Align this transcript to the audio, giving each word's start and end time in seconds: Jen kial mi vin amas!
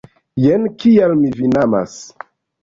Jen 0.45 0.63
kial 0.83 1.13
mi 1.19 1.29
vin 1.41 1.61
amas! 1.65 1.95